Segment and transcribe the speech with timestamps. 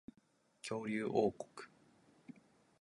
[0.63, 1.47] 恐竜王国